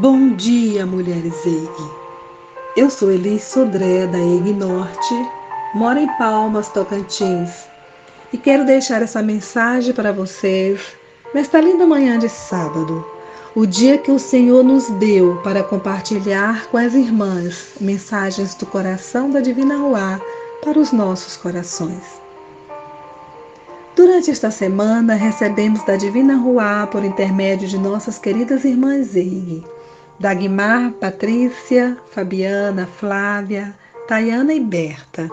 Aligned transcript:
Bom 0.00 0.30
dia, 0.30 0.86
mulheres 0.86 1.44
EIG. 1.44 1.90
Eu 2.78 2.88
sou 2.88 3.10
Elis 3.10 3.42
Sodré, 3.42 4.06
da 4.06 4.18
EIG 4.18 4.54
Norte, 4.54 5.14
moro 5.74 5.98
em 5.98 6.08
Palmas, 6.16 6.70
Tocantins, 6.70 7.50
e 8.32 8.38
quero 8.38 8.64
deixar 8.64 9.02
essa 9.02 9.20
mensagem 9.22 9.92
para 9.92 10.10
vocês 10.10 10.80
nesta 11.34 11.60
linda 11.60 11.86
manhã 11.86 12.18
de 12.18 12.30
sábado, 12.30 13.04
o 13.54 13.66
dia 13.66 13.98
que 13.98 14.10
o 14.10 14.18
Senhor 14.18 14.64
nos 14.64 14.88
deu 14.92 15.36
para 15.44 15.62
compartilhar 15.62 16.68
com 16.68 16.78
as 16.78 16.94
irmãs 16.94 17.74
mensagens 17.78 18.54
do 18.54 18.64
coração 18.64 19.30
da 19.30 19.40
Divina 19.40 19.76
Ruá 19.76 20.18
para 20.64 20.78
os 20.78 20.90
nossos 20.90 21.36
corações. 21.36 22.22
Durante 23.94 24.30
esta 24.30 24.50
semana, 24.50 25.12
recebemos 25.12 25.84
da 25.84 25.96
Divina 25.96 26.34
Ruá, 26.36 26.86
por 26.86 27.04
intermédio 27.04 27.68
de 27.68 27.76
nossas 27.76 28.18
queridas 28.18 28.64
irmãs 28.64 29.14
EIG, 29.14 29.62
Dagmar, 30.20 30.92
Patrícia, 31.00 31.98
Fabiana, 32.10 32.86
Flávia, 32.86 33.74
Tayana 34.06 34.52
e 34.52 34.60
Berta. 34.60 35.28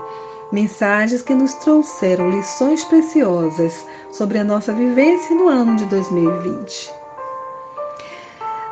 Mensagens 0.51 1.21
que 1.21 1.33
nos 1.33 1.53
trouxeram 1.55 2.29
lições 2.31 2.83
preciosas 2.85 3.85
sobre 4.11 4.39
a 4.39 4.43
nossa 4.43 4.73
vivência 4.73 5.35
no 5.35 5.47
ano 5.47 5.75
de 5.75 5.85
2020. 5.85 6.91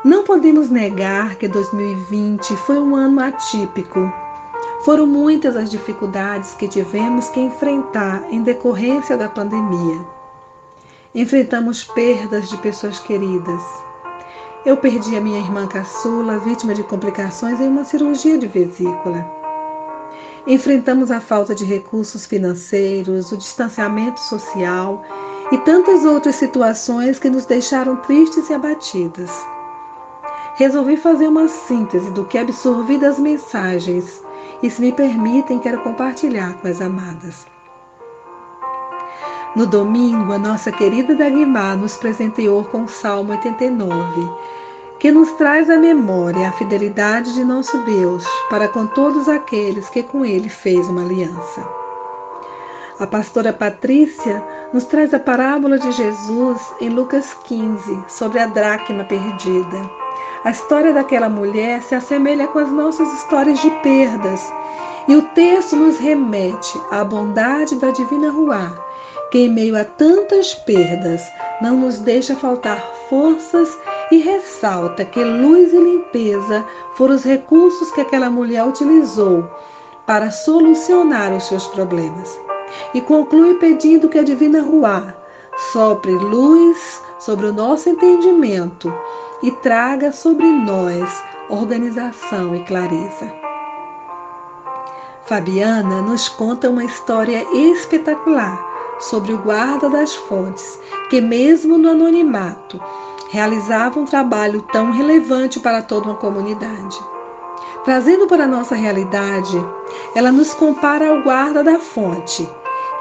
Não 0.03 0.23
podemos 0.23 0.70
negar 0.70 1.35
que 1.35 1.47
2020 1.47 2.55
foi 2.58 2.80
um 2.80 2.95
ano 2.95 3.19
atípico. 3.19 4.11
Foram 4.85 5.05
muitas 5.05 5.55
as 5.55 5.69
dificuldades 5.69 6.53
que 6.55 6.67
tivemos 6.67 7.27
que 7.30 7.41
enfrentar 7.41 8.23
em 8.31 8.41
decorrência 8.41 9.17
da 9.17 9.27
pandemia. 9.27 9.99
Enfrentamos 11.13 11.83
perdas 11.83 12.49
de 12.49 12.58
pessoas 12.58 12.99
queridas, 12.99 13.61
eu 14.67 14.76
perdi 14.76 15.16
a 15.16 15.21
minha 15.21 15.39
irmã 15.39 15.66
caçula, 15.66 16.39
vítima 16.39 16.75
de 16.75 16.83
complicações 16.83 17.58
em 17.61 17.69
uma 17.69 17.86
cirurgia 17.86 18.38
de 18.38 18.47
vesícula. 18.47 19.25
Enfrentamos 20.45 21.09
a 21.09 21.22
falta 21.22 21.55
de 21.55 21.64
recursos 21.64 22.25
financeiros, 22.25 23.31
o 23.31 23.38
distanciamento 23.38 24.19
social 24.19 25.02
e 25.53 25.58
tantas 25.59 26.03
outras 26.03 26.36
situações 26.36 27.17
que 27.17 27.30
nos 27.30 27.45
deixaram 27.45 27.95
tristes 27.95 28.50
e 28.50 28.53
abatidas. 28.53 29.31
Resolvi 30.55 30.97
fazer 30.97 31.30
uma 31.30 31.47
síntese 31.47 32.11
do 32.11 32.25
que 32.25 32.38
absorvi 32.38 32.97
das 32.97 33.17
mensagens 33.17 34.22
e, 34.61 34.70
se 34.70 34.81
me 34.81 34.92
permitem, 34.92 35.59
quero 35.59 35.81
compartilhar 35.81 36.55
com 36.55 36.67
as 36.67 36.81
amadas. 36.81 37.47
No 39.58 39.66
domingo, 39.66 40.33
a 40.33 40.38
nossa 40.38 40.72
querida 40.72 41.16
Dagmar 41.16 41.75
nos 41.75 41.97
presenteou 41.97 42.63
com 42.66 42.83
o 42.83 42.88
Salmo 42.88 43.31
89, 43.31 44.31
que 44.99 45.09
nos 45.11 45.31
traz 45.31 45.67
à 45.67 45.77
memória 45.77 46.49
a 46.49 46.52
fidelidade 46.52 47.33
de 47.33 47.44
nosso 47.44 47.75
Deus 47.80 48.23
para 48.52 48.67
com 48.67 48.86
todos 48.86 49.27
aqueles 49.27 49.89
que 49.89 50.03
com 50.03 50.23
Ele 50.23 50.47
fez 50.47 50.88
uma 50.88 51.02
aliança. 51.02 51.67
A 52.99 53.08
pastora 53.08 53.52
Patrícia 53.52 54.44
nos 54.72 54.86
traz 54.86 55.11
a 55.11 55.19
parábola 55.19 55.80
de 55.80 55.92
Jesus 55.92 56.61
em 56.80 56.89
Lucas 56.89 57.33
15 57.45 58.03
sobre 58.08 58.38
a 58.38 58.45
dracma 58.45 59.05
perdida. 59.05 59.89
A 60.44 60.52
história 60.52 60.94
daquela 60.94 61.30
mulher 61.30 61.81
se 61.81 61.95
assemelha 61.95 62.47
com 62.47 62.59
as 62.59 62.71
nossas 62.71 63.11
histórias 63.14 63.59
de 63.59 63.71
perdas, 63.81 64.53
e 65.08 65.16
o 65.16 65.23
texto 65.30 65.75
nos 65.75 65.97
remete 65.97 66.80
à 66.92 67.03
bondade 67.03 67.75
da 67.77 67.89
divina 67.89 68.30
Ruá, 68.30 68.86
que 69.31 69.39
em 69.39 69.50
meio 69.50 69.78
a 69.78 69.83
tantas 69.83 70.53
perdas 70.53 71.22
não 71.61 71.78
nos 71.78 72.00
deixa 72.00 72.36
faltar 72.36 72.81
forças 73.09 73.70
e 74.11 74.17
ressalta 74.17 75.03
que 75.03 75.23
luz 75.23 75.73
e 75.73 75.78
limpeza 75.78 76.66
foram 76.95 77.16
os 77.16 77.23
recursos 77.23 77.92
que 77.92 78.02
aquela 78.02 78.30
mulher 78.30 78.66
utilizou 78.66 79.50
para 80.05 80.31
solucionar 80.31 81.33
os 81.33 81.43
seus 81.43 81.67
problemas. 81.67 82.39
E 82.93 83.02
conclui 83.02 83.55
pedindo 83.55 84.08
que 84.08 84.20
a 84.20 84.23
Divina 84.23 84.61
Ruá 84.61 85.14
sopre 85.73 86.11
luz 86.11 87.02
sobre 87.20 87.48
o 87.48 87.54
nosso 87.54 87.89
entendimento 87.89 88.94
e 89.44 89.52
traga 89.52 90.11
sobre 90.11 90.45
nós 90.45 91.23
organização 91.49 92.55
e 92.55 92.64
clareza. 92.64 93.33
Fabiana 95.26 96.02
nos 96.02 96.30
conta 96.30 96.70
uma 96.70 96.86
história 96.86 97.45
espetacular 97.54 98.67
sobre 98.99 99.33
o 99.33 99.37
guarda 99.37 99.89
das 99.89 100.15
fontes, 100.15 100.80
que 101.09 101.21
mesmo 101.21 101.77
no 101.77 101.89
anonimato 101.89 102.80
realizava 103.30 103.99
um 103.99 104.05
trabalho 104.05 104.61
tão 104.71 104.91
relevante 104.91 105.59
para 105.59 105.81
toda 105.81 106.08
uma 106.08 106.15
comunidade. 106.15 106.97
Trazendo 107.83 108.27
para 108.27 108.43
a 108.43 108.47
nossa 108.47 108.75
realidade, 108.75 109.58
ela 110.15 110.31
nos 110.31 110.53
compara 110.53 111.09
ao 111.09 111.21
guarda 111.21 111.63
da 111.63 111.80
fonte, 111.80 112.47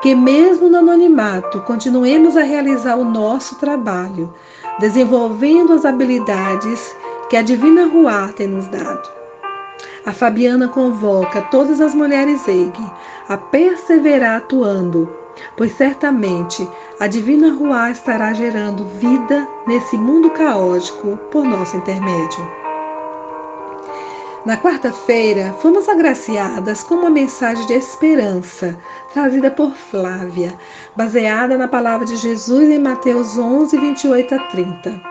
que 0.00 0.14
mesmo 0.14 0.68
no 0.68 0.78
anonimato 0.78 1.60
continuemos 1.62 2.36
a 2.36 2.42
realizar 2.42 2.96
o 2.96 3.04
nosso 3.04 3.56
trabalho, 3.56 4.32
desenvolvendo 4.78 5.72
as 5.72 5.84
habilidades 5.84 6.94
que 7.28 7.36
a 7.36 7.42
Divina 7.42 7.86
Ruá 7.86 8.30
tem 8.36 8.46
nos 8.46 8.68
dado. 8.68 9.08
A 10.04 10.12
Fabiana 10.12 10.68
convoca 10.68 11.42
todas 11.50 11.80
as 11.80 11.92
mulheres 11.92 12.46
EIG 12.46 12.78
a 13.28 13.36
perseverar 13.36 14.36
atuando 14.36 15.25
pois 15.56 15.72
certamente 15.76 16.68
a 17.00 17.06
divina 17.06 17.52
Ruá 17.52 17.90
estará 17.90 18.32
gerando 18.32 18.84
vida 18.98 19.46
nesse 19.66 19.96
mundo 19.96 20.30
caótico 20.30 21.16
por 21.30 21.44
nosso 21.44 21.76
intermédio. 21.76 22.66
Na 24.46 24.56
quarta-feira, 24.56 25.52
fomos 25.60 25.88
agraciadas 25.88 26.84
com 26.84 26.94
uma 26.94 27.10
mensagem 27.10 27.66
de 27.66 27.72
esperança 27.72 28.78
trazida 29.12 29.50
por 29.50 29.74
Flávia, 29.74 30.54
baseada 30.94 31.58
na 31.58 31.66
palavra 31.66 32.06
de 32.06 32.14
Jesus 32.14 32.70
em 32.70 32.78
Mateus 32.78 33.36
11, 33.36 33.76
28 33.76 34.34
a 34.36 34.38
30. 34.38 35.02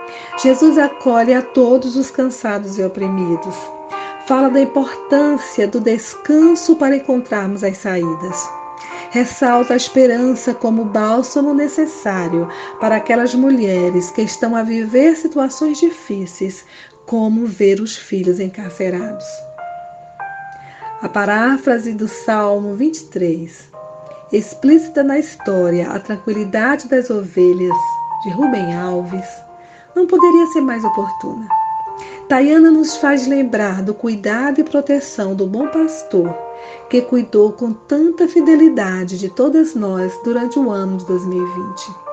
Jesus 0.42 0.78
acolhe 0.78 1.34
a 1.34 1.42
todos 1.42 1.98
os 1.98 2.10
cansados 2.10 2.78
e 2.78 2.84
oprimidos. 2.84 3.56
Fala 4.26 4.50
da 4.50 4.62
importância 4.62 5.68
do 5.68 5.82
descanso 5.82 6.78
para 6.78 6.96
encontrarmos 6.96 7.62
as 7.62 7.78
saídas 7.78 8.65
ressalta 9.12 9.74
a 9.74 9.78
esperança 9.78 10.54
como 10.54 10.86
bálsamo 10.86 11.54
necessário 11.54 12.48
para 12.80 12.98
aquelas 12.98 13.34
mulheres 13.34 14.12
que 14.12 14.22
estão 14.22 14.56
a 14.56 14.64
viver 14.64 15.16
situações 15.16 15.80
difíceis, 15.80 16.66
como 17.06 17.46
ver 17.46 17.80
os 17.80 17.96
filhos 17.96 18.40
encarcerados. 18.40 19.26
A 21.02 21.10
paráfrase 21.10 21.94
do 21.94 22.08
Salmo 22.08 22.74
23, 22.76 23.70
explícita 24.32 25.04
na 25.04 25.20
história 25.20 25.90
A 25.90 26.00
Tranquilidade 26.00 26.88
das 26.88 27.10
Ovelhas, 27.10 27.78
de 28.24 28.32
Rubem 28.32 28.76
Alves, 28.76 29.28
não 29.96 30.08
poderia 30.08 30.48
ser 30.48 30.62
mais 30.62 30.84
oportuna. 30.84 31.48
Tayana 32.28 32.72
nos 32.72 32.98
faz 32.98 33.28
lembrar 33.28 33.84
do 33.84 33.94
cuidado 33.94 34.60
e 34.60 34.64
proteção 34.64 35.36
do 35.36 35.46
bom 35.46 35.68
pastor, 35.68 36.36
que 36.90 37.00
cuidou 37.04 37.52
com 37.52 37.72
tanta 37.72 38.28
fidelidade 38.28 39.20
de 39.20 39.30
todas 39.30 39.76
nós 39.76 40.12
durante 40.24 40.58
o 40.58 40.72
ano 40.72 40.98
de 40.98 41.06
2020. 41.06 42.06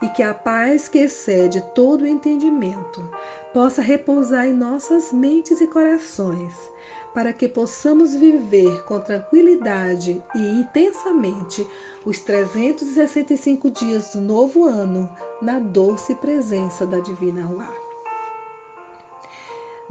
E 0.00 0.08
que 0.08 0.22
a 0.22 0.32
paz 0.32 0.88
que 0.88 1.00
excede 1.00 1.62
todo 1.74 2.00
o 2.00 2.06
entendimento 2.06 3.06
possa 3.52 3.82
repousar 3.82 4.46
em 4.46 4.54
nossas 4.54 5.12
mentes 5.12 5.60
e 5.60 5.66
corações, 5.66 6.54
para 7.12 7.34
que 7.34 7.46
possamos 7.46 8.14
viver 8.14 8.84
com 8.84 9.00
tranquilidade 9.00 10.24
e 10.34 10.38
intensamente 10.38 11.66
os 12.06 12.20
365 12.20 13.70
dias 13.70 14.14
do 14.14 14.20
novo 14.22 14.64
ano 14.64 15.10
na 15.42 15.58
doce 15.58 16.14
presença 16.14 16.86
da 16.86 17.00
Divina 17.00 17.44
Ruá. 17.44 17.91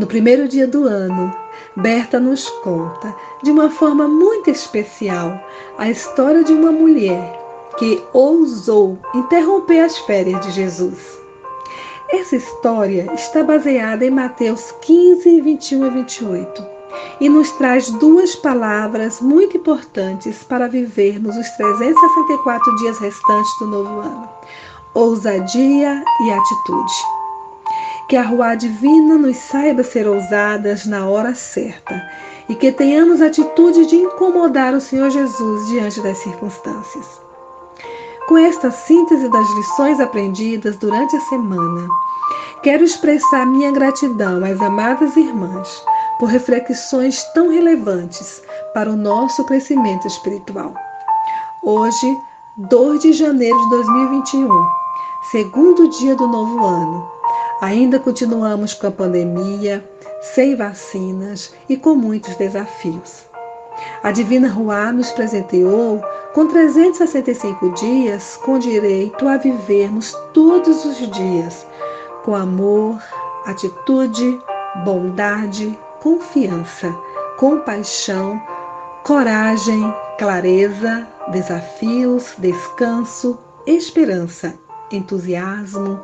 No 0.02 0.08
primeiro 0.08 0.48
dia 0.48 0.66
do 0.68 0.88
ano, 0.88 1.32
Berta 1.76 2.20
nos 2.20 2.50
conta, 2.64 3.16
de 3.44 3.52
uma 3.52 3.70
forma 3.70 4.08
muito 4.08 4.50
especial, 4.50 5.40
a 5.78 5.92
história 5.92 6.44
de 6.44 6.52
uma 6.52 6.72
mulher 6.72 7.40
que 7.78 8.04
ousou 8.12 8.98
interromper 9.14 9.82
as 9.82 10.00
férias 10.00 10.44
de 10.44 10.54
Jesus. 10.54 11.22
Essa 12.10 12.36
história 12.36 13.14
está 13.14 13.44
baseada 13.44 14.04
em 14.04 14.10
Mateus 14.10 14.72
15, 14.82 15.40
21 15.40 15.86
e 15.86 15.90
28 15.92 16.66
e 17.20 17.30
nos 17.30 17.52
traz 17.52 17.92
duas 17.92 18.36
palavras 18.36 19.22
muito 19.22 19.56
importantes 19.56 20.44
para 20.46 20.68
vivermos 20.68 21.38
os 21.38 21.48
364 21.52 22.76
dias 22.78 22.98
restantes 22.98 23.60
do 23.60 23.68
novo 23.68 24.00
ano: 24.00 24.30
ousadia 24.96 26.04
e 26.26 26.32
atitude 26.32 27.21
que 28.12 28.18
a 28.18 28.24
rua 28.24 28.56
divina 28.56 29.18
nos 29.18 29.38
saiba 29.38 29.84
ser 29.84 30.06
ousadas 30.06 30.86
na 30.86 31.08
hora 31.08 31.34
certa 31.34 32.06
e 32.50 32.56
que 32.56 32.70
tenhamos 32.70 33.22
atitude 33.22 33.86
de 33.86 33.96
incomodar 33.96 34.74
o 34.74 34.82
Senhor 34.82 35.10
Jesus 35.10 35.68
diante 35.70 36.02
das 36.02 36.18
circunstâncias. 36.18 37.22
Com 38.28 38.38
esta 38.38 38.70
síntese 38.70 39.30
das 39.30 39.50
lições 39.52 40.02
aprendidas 40.02 40.76
durante 40.76 41.16
a 41.16 41.22
semana, 41.22 41.88
Quero 42.64 42.84
expressar 42.84 43.46
minha 43.46 43.72
gratidão 43.72 44.44
às 44.44 44.62
amadas 44.62 45.16
irmãs 45.16 45.84
por 46.20 46.28
reflexões 46.28 47.24
tão 47.34 47.50
relevantes 47.50 48.44
para 48.74 48.90
o 48.90 48.96
nosso 48.96 49.44
crescimento 49.46 50.06
espiritual. 50.06 50.74
Hoje, 51.64 52.18
2 52.58 53.02
de 53.02 53.14
janeiro 53.14 53.58
de 53.58 53.70
2021, 53.70 54.68
segundo 55.32 55.90
dia 55.90 56.16
do 56.16 56.28
novo 56.28 56.64
ano, 56.64 57.21
ainda 57.62 58.00
continuamos 58.00 58.74
com 58.74 58.88
a 58.88 58.92
pandemia, 58.92 59.88
sem 60.22 60.56
vacinas 60.56 61.54
e 61.70 61.78
com 61.78 61.96
muitos 61.96 62.36
desafios. 62.36 63.24
A 64.04 64.12
Divina 64.12 64.50
Ruá 64.50 64.92
nos 64.92 65.12
presenteou 65.12 66.04
com 66.34 66.48
365 66.48 67.70
dias 67.74 68.38
com 68.44 68.60
direito 68.60 69.28
a 69.28 69.38
vivermos 69.38 70.14
todos 70.34 70.84
os 70.86 70.98
dias 71.12 71.66
com 72.24 72.36
amor, 72.36 73.02
atitude, 73.46 74.40
bondade, 74.84 75.78
confiança, 76.02 76.96
compaixão, 77.38 78.40
coragem, 79.04 79.94
clareza, 80.18 81.08
desafios, 81.32 82.34
descanso, 82.38 83.40
esperança, 83.66 84.54
entusiasmo, 84.92 86.00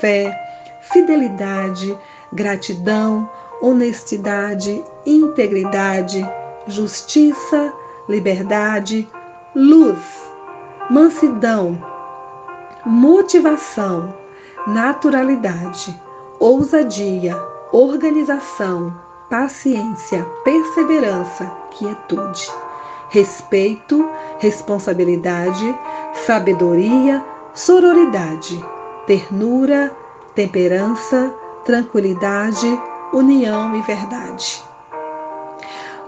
fé, 0.00 0.47
fidelidade, 0.80 1.96
gratidão, 2.32 3.28
honestidade, 3.60 4.82
integridade, 5.06 6.24
justiça, 6.66 7.72
liberdade, 8.08 9.08
luz, 9.54 9.98
mansidão, 10.90 11.78
motivação, 12.84 14.14
naturalidade, 14.66 15.94
ousadia, 16.38 17.36
organização, 17.72 18.94
paciência, 19.28 20.24
perseverança, 20.44 21.44
quietude, 21.70 22.50
respeito, 23.10 24.08
responsabilidade, 24.38 25.74
sabedoria, 26.26 27.24
sororidade, 27.54 28.62
ternura, 29.06 29.94
temperança, 30.38 31.34
tranquilidade, 31.64 32.80
união 33.12 33.74
e 33.74 33.82
verdade. 33.82 34.62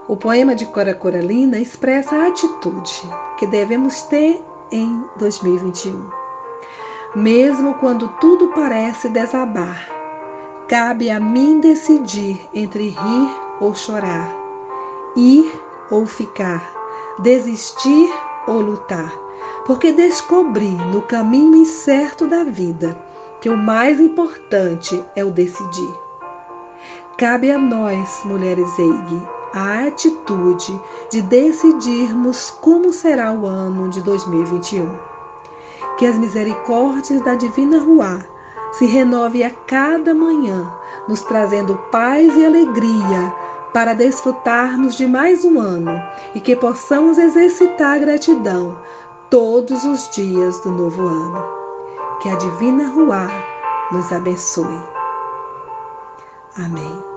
O 0.06 0.16
poema 0.16 0.54
de 0.54 0.66
Cora 0.66 0.94
Coralina 0.94 1.58
expressa 1.58 2.14
a 2.14 2.28
atitude 2.28 2.92
que 3.36 3.46
devemos 3.48 4.02
ter 4.02 4.40
em 4.70 5.04
2021. 5.16 6.08
Mesmo 7.16 7.74
quando 7.74 8.06
tudo 8.20 8.52
parece 8.54 9.08
desabar, 9.08 9.88
cabe 10.68 11.10
a 11.10 11.18
mim 11.18 11.58
decidir 11.58 12.40
entre 12.54 12.90
rir 12.90 13.30
ou 13.60 13.74
chorar, 13.74 14.32
ir 15.16 15.52
ou 15.90 16.06
ficar, 16.06 16.72
desistir 17.18 18.08
ou 18.46 18.60
lutar, 18.60 19.12
porque 19.66 19.90
descobri 19.90 20.70
no 20.92 21.02
caminho 21.02 21.56
incerto 21.56 22.28
da 22.28 22.44
vida 22.44 23.09
que 23.40 23.48
o 23.48 23.56
mais 23.56 23.98
importante 24.00 25.02
é 25.16 25.24
o 25.24 25.30
decidir. 25.30 25.94
Cabe 27.16 27.50
a 27.50 27.58
nós, 27.58 28.20
mulheres 28.24 28.78
EIG, 28.78 29.22
a 29.52 29.86
atitude 29.86 30.80
de 31.10 31.22
decidirmos 31.22 32.50
como 32.60 32.92
será 32.92 33.32
o 33.32 33.46
ano 33.46 33.88
de 33.88 34.02
2021. 34.02 34.98
Que 35.98 36.06
as 36.06 36.16
misericórdias 36.16 37.20
da 37.22 37.34
Divina 37.34 37.78
Ruá 37.78 38.20
se 38.72 38.86
renove 38.86 39.42
a 39.42 39.50
cada 39.50 40.14
manhã, 40.14 40.72
nos 41.08 41.22
trazendo 41.22 41.76
paz 41.90 42.34
e 42.36 42.44
alegria 42.44 43.34
para 43.72 43.94
desfrutarmos 43.94 44.96
de 44.96 45.06
mais 45.06 45.44
um 45.44 45.60
ano 45.60 46.00
e 46.34 46.40
que 46.40 46.56
possamos 46.56 47.18
exercitar 47.18 47.96
a 47.96 47.98
gratidão 47.98 48.78
todos 49.28 49.84
os 49.84 50.08
dias 50.10 50.60
do 50.60 50.70
novo 50.70 51.06
ano. 51.06 51.69
Que 52.20 52.28
a 52.28 52.36
Divina 52.36 52.90
Ruá 52.90 53.28
nos 53.90 54.12
abençoe. 54.12 54.78
Amém. 56.56 57.09